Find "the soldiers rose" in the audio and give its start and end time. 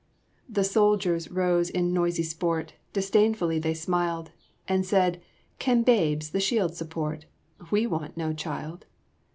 0.49-1.69